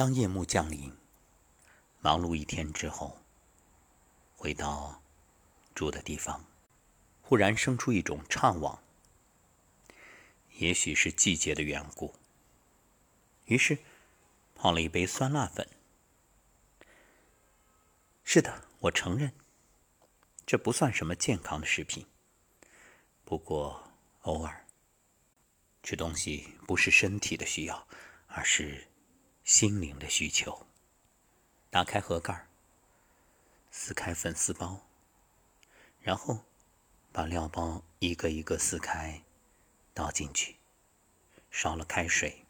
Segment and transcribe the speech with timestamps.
[0.00, 0.96] 当夜幕降临，
[2.00, 3.20] 忙碌一天之后，
[4.34, 5.02] 回到
[5.74, 6.42] 住的地方，
[7.20, 8.78] 忽然生出一种怅惘。
[10.54, 12.14] 也许是季节的缘故，
[13.44, 13.76] 于是
[14.54, 15.68] 泡了一杯酸辣粉。
[18.24, 19.34] 是的，我承认，
[20.46, 22.06] 这不算什么健康的食品。
[23.26, 23.92] 不过
[24.22, 24.64] 偶尔
[25.82, 27.86] 吃东西不是身体的需要，
[28.28, 28.86] 而是。
[29.50, 30.64] 心灵的需求。
[31.70, 32.46] 打开盒盖
[33.72, 34.86] 撕开粉丝包，
[36.00, 36.44] 然后
[37.10, 39.24] 把料包一个一个撕开，
[39.92, 40.54] 倒进去，
[41.50, 42.46] 烧了开水，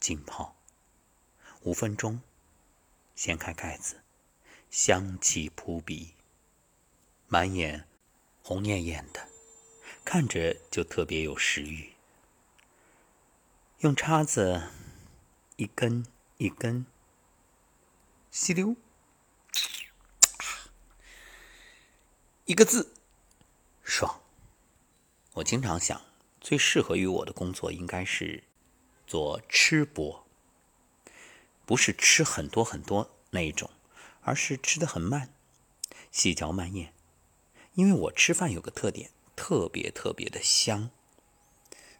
[0.00, 0.56] 浸泡
[1.60, 2.20] 五分钟，
[3.14, 4.02] 掀开盖子，
[4.72, 6.14] 香气扑鼻，
[7.28, 7.86] 满眼
[8.42, 9.28] 红艳艳的，
[10.04, 11.92] 看着就特别有食欲。
[13.78, 14.68] 用叉子。
[15.58, 16.86] 一根一根，
[18.30, 18.76] 吸溜，
[22.46, 22.94] 一个字，
[23.82, 24.22] 爽。
[25.32, 26.00] 我经常想，
[26.40, 28.44] 最适合于我的工作应该是
[29.04, 30.24] 做吃播，
[31.66, 33.68] 不是吃很多很多那一种，
[34.20, 35.34] 而是吃的很慢，
[36.12, 36.94] 细嚼慢咽。
[37.74, 40.90] 因为我吃饭有个特点，特别特别的香，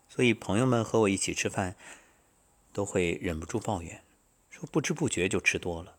[0.08, 1.74] 所以朋友们和我一起吃饭。
[2.78, 4.04] 都会忍不住抱怨，
[4.48, 5.98] 说不知不觉就吃多了。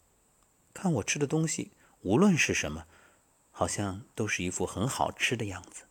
[0.73, 2.87] 看我吃的东西，无论是什么，
[3.51, 5.87] 好像都是一副很好吃的样子。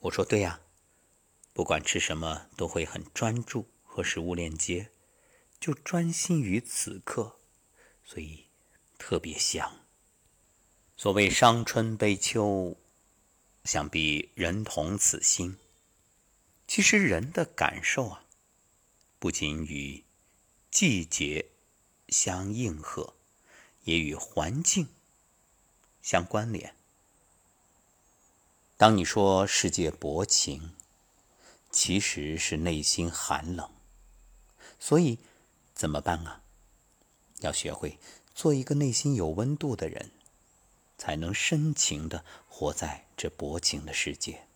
[0.00, 0.60] 我说对呀，
[1.54, 4.90] 不管吃什么都会很专注和食物链接，
[5.58, 7.38] 就专心于此刻，
[8.04, 8.48] 所以
[8.98, 9.80] 特别香。
[10.94, 12.76] 所谓伤春悲秋，
[13.64, 15.56] 想必人同此心。
[16.66, 18.25] 其实人的感受啊。
[19.26, 20.04] 不仅与
[20.70, 21.46] 季节
[22.10, 23.14] 相应和，
[23.82, 24.86] 也与环境
[26.00, 26.76] 相关联。
[28.76, 30.76] 当你说世界薄情，
[31.72, 33.68] 其实是内心寒冷。
[34.78, 35.18] 所以
[35.74, 36.42] 怎么办啊？
[37.40, 37.98] 要学会
[38.32, 40.12] 做一个内心有温度的人，
[40.96, 44.46] 才能深情的活在这薄情的世界。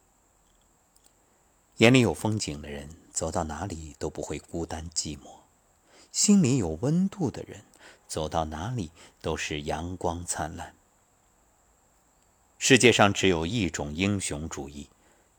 [1.78, 2.99] 眼里有风景的人。
[3.20, 5.40] 走到哪里都不会孤单寂寞，
[6.10, 7.64] 心里有温度的人，
[8.08, 10.74] 走到哪里都是阳光灿烂。
[12.56, 14.88] 世界上只有一种英雄主义，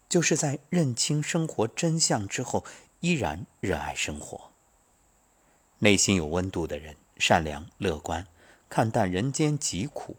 [0.07, 2.63] 就是在认清生活真相之后，
[2.99, 4.51] 依然热爱生活。
[5.79, 8.27] 内心有温度的人，善良乐观，
[8.69, 10.15] 看淡人间疾苦，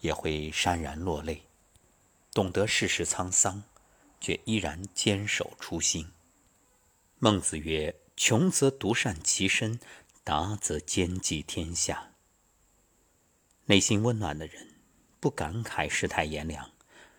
[0.00, 1.42] 也会潸然落泪，
[2.32, 3.62] 懂得世事沧桑，
[4.18, 6.10] 却依然坚守初心。
[7.22, 9.78] 孟子曰：“穷则独善其身，
[10.24, 12.14] 达则兼济天下。”
[13.68, 14.76] 内心温暖的人，
[15.20, 16.70] 不感慨世态炎凉，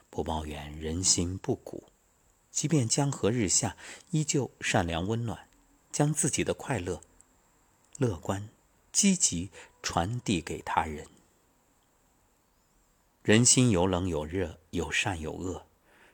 [0.10, 1.92] 不抱怨人心不古，
[2.50, 3.78] 即便江河日下，
[4.10, 5.48] 依旧善良温暖，
[5.92, 7.04] 将自己的快乐、
[8.00, 8.50] 乐观、
[8.92, 9.52] 积极
[9.84, 11.06] 传递给他人。
[13.22, 15.68] 人心有冷有热，有善有恶，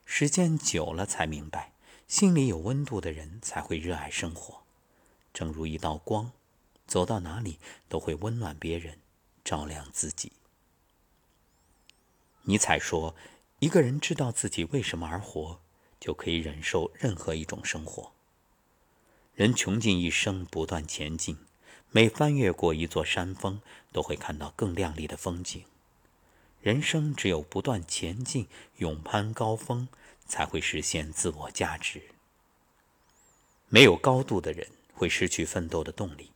[0.03, 1.71] 时间久了才明白。
[2.07, 4.63] 心里有温度的人才会热爱生活，
[5.33, 6.31] 正如一道光，
[6.87, 7.59] 走到哪里
[7.89, 8.99] 都会温暖别人，
[9.43, 10.31] 照亮自己。
[12.43, 13.13] 尼采说
[13.59, 15.59] ：“一个人知道自己为什么而活，
[15.99, 18.13] 就可以忍受任何一种生活。”
[19.35, 21.37] 人穷尽一生不断前进，
[21.91, 25.65] 每翻越过一座山峰，都会看到更亮丽的风景。
[26.61, 28.47] 人生只有不断前进，
[28.77, 29.89] 勇攀高峰。
[30.27, 32.01] 才会实现自我价值。
[33.69, 36.31] 没有高度的人会失去奋斗的动力。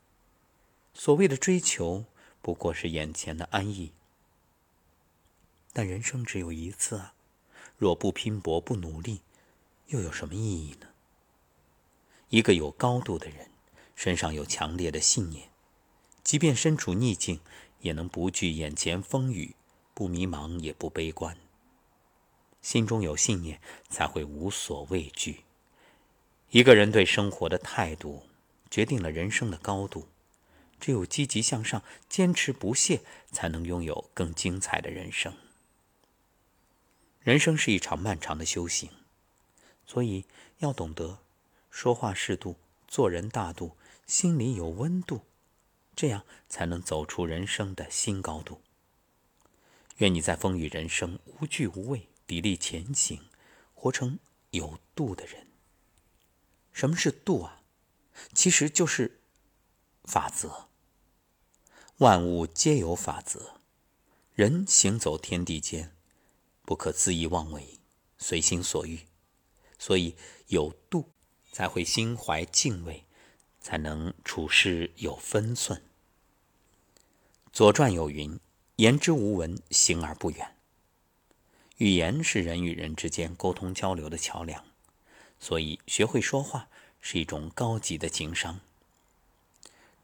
[0.93, 2.05] 所谓的追求，
[2.41, 3.91] 不过是眼前的安逸。
[5.73, 7.13] 但人生只有一次啊！
[7.77, 9.21] 若不拼搏、不努力，
[9.87, 10.87] 又有什么意义呢？
[12.29, 13.49] 一个有高度的人，
[13.95, 15.49] 身上有强烈的信念，
[16.23, 17.39] 即便身处逆境，
[17.79, 19.55] 也能不惧眼前风雨，
[19.93, 21.37] 不迷茫也不悲观。
[22.71, 23.59] 心中有信念，
[23.89, 25.43] 才会无所畏惧。
[26.51, 28.23] 一个人对生活的态度，
[28.69, 30.07] 决定了人生的高度。
[30.79, 35.33] 只有积极向上、坚持不懈，才能拥有更精彩的人生。
[37.19, 38.89] 人生是一场漫长的修行，
[39.85, 40.23] 所以
[40.59, 41.19] 要懂得
[41.69, 42.55] 说话适度，
[42.87, 43.75] 做人大度，
[44.07, 45.25] 心里有温度，
[45.93, 48.61] 这样才能走出人生的新高度。
[49.97, 52.07] 愿你在风雨人生无惧无畏。
[52.31, 53.19] 砥砺前行，
[53.73, 54.17] 活成
[54.51, 55.47] 有度的人。
[56.71, 57.61] 什么是度啊？
[58.33, 59.19] 其实就是
[60.05, 60.69] 法则。
[61.97, 63.59] 万物皆有法则，
[64.33, 65.93] 人行走天地间，
[66.61, 67.81] 不可恣意妄为，
[68.17, 69.01] 随心所欲。
[69.77, 70.15] 所以
[70.47, 71.11] 有度，
[71.51, 73.03] 才会心怀敬畏，
[73.59, 75.81] 才能处事有分寸。
[77.51, 78.39] 《左传》有云
[78.77, 80.55] ：“言之无文，行而不远。”
[81.81, 84.63] 语言是人与人之间沟通交流的桥梁，
[85.39, 86.67] 所以学会说话
[87.01, 88.59] 是一种高级的情商。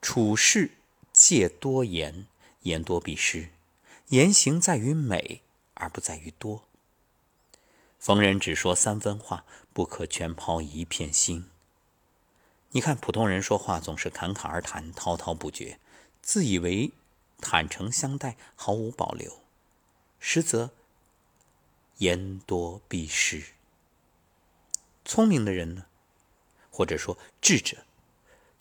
[0.01, 0.71] 处事
[1.13, 2.25] 戒多言，
[2.63, 3.49] 言多必失。
[4.07, 5.41] 言行在于美，
[5.75, 6.63] 而不在于多。
[7.99, 11.47] 逢人只说三分话，不可全抛一片心。
[12.71, 15.77] 你看，普通人说话总是侃侃而谈，滔滔不绝，
[16.23, 16.91] 自以为
[17.39, 19.41] 坦诚相待，毫无保留，
[20.19, 20.71] 实则。
[21.97, 23.43] 言多必失。
[25.03, 25.85] 聪明的人呢，
[26.69, 27.85] 或者说智者，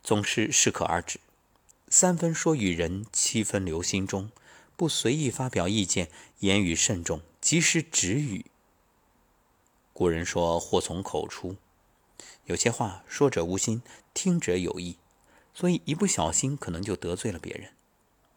[0.03, 1.21] 总是适可而止，
[1.89, 4.31] 三分说与人，七分留心中，
[4.77, 8.47] 不随意发表意见，言语慎重，及时止语。
[9.93, 11.57] 古人说：“祸从口出。”
[12.47, 13.83] 有些话说者无心，
[14.15, 14.97] 听者有意，
[15.53, 17.73] 所以一不小心可能就得罪了别人，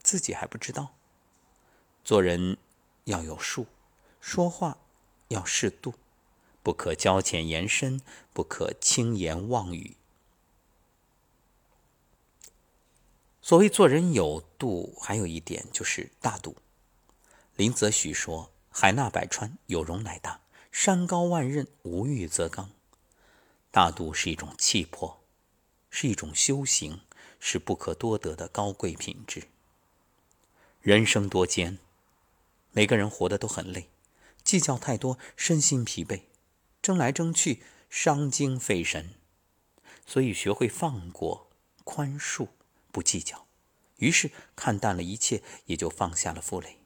[0.01, 0.95] 自己还不知道。
[2.03, 2.57] 做人
[3.03, 3.67] 要有数，
[4.19, 4.77] 说话。
[5.29, 5.95] 要适度，
[6.61, 8.01] 不可交浅言深，
[8.33, 9.95] 不可轻言妄语。
[13.41, 16.55] 所谓做人有度，还有一点就是大度。
[17.55, 20.41] 林则徐说：“海纳百川，有容乃大；
[20.71, 22.69] 山高万仞，无欲则刚。”
[23.71, 25.19] 大度是一种气魄，
[25.89, 27.01] 是一种修行，
[27.39, 29.47] 是不可多得的高贵品质。
[30.81, 31.79] 人生多艰，
[32.71, 33.89] 每个人活得都很累。
[34.49, 36.21] 计较太多，身心疲惫；
[36.81, 39.13] 争来争去，伤精费神。
[40.07, 41.51] 所以学会放过、
[41.83, 42.47] 宽恕，
[42.91, 43.45] 不计较，
[43.97, 46.79] 于是看淡了一切，也就放下了负累。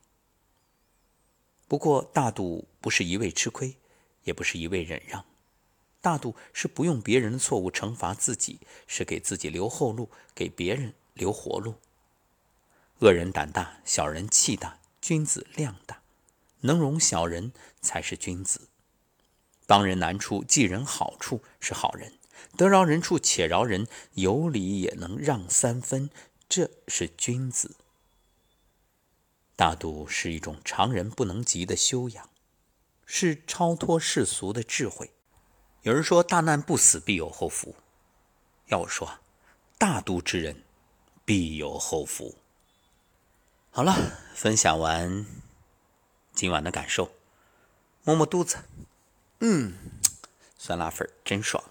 [1.70, 3.78] 不过，大度不是一味吃亏，
[4.26, 5.24] 也不是一味忍让。
[6.02, 11.76] 大度是不用别人的错误惩罚自己，是给自己留后路，给别人留活路。
[13.00, 16.03] 恶人胆大，小人气大，君子量大。
[16.64, 18.68] 能容小人才是君子，
[19.66, 22.14] 帮人难处，济人好处是好人，
[22.58, 26.10] 得饶人处且饶人，有理也能让三分，
[26.50, 27.76] 这是君子。
[29.56, 32.30] 大度是一种常人不能及的修养，
[33.06, 35.12] 是超脱世俗的智慧。
[35.84, 37.76] 有人说大难不死必有后福，
[38.68, 39.20] 要我说，
[39.78, 40.64] 大度之人
[41.26, 42.36] 必有后福。
[43.70, 43.94] 好了，
[44.34, 45.26] 分享完。
[46.34, 47.12] 今晚的感受，
[48.04, 48.58] 摸摸肚子，
[49.40, 49.76] 嗯，
[50.58, 51.64] 酸辣粉真爽，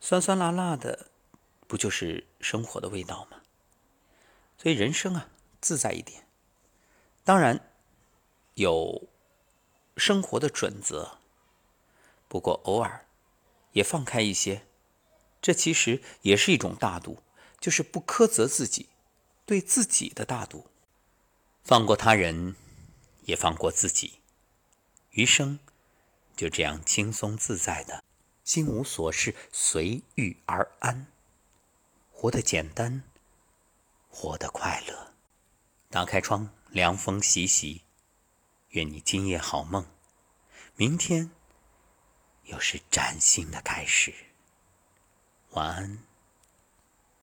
[0.00, 1.08] 酸酸辣辣的，
[1.66, 3.42] 不就是生活的味道吗？
[4.56, 5.28] 所以人生啊，
[5.60, 6.26] 自在一点。
[7.22, 7.70] 当然
[8.54, 9.08] 有
[9.96, 11.18] 生活的准则，
[12.28, 13.06] 不过偶尔
[13.72, 14.66] 也放开一些，
[15.42, 17.22] 这其实也是一种大度，
[17.60, 18.88] 就是不苛责自己，
[19.44, 20.66] 对自己的大度，
[21.62, 22.56] 放过他人。
[23.26, 24.20] 也放过自己，
[25.10, 25.58] 余生
[26.34, 28.02] 就这样轻松自在的，
[28.42, 31.06] 心无所事，随遇而安，
[32.10, 33.02] 活得简单，
[34.08, 35.12] 活得快乐。
[35.90, 37.82] 打开窗，凉风习习，
[38.70, 39.86] 愿你今夜好梦，
[40.76, 41.30] 明天
[42.44, 44.14] 又是崭新的开始。
[45.50, 46.05] 晚安。